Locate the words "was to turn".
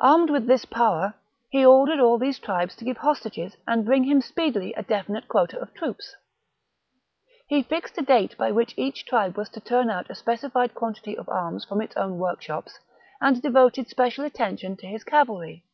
9.38-9.88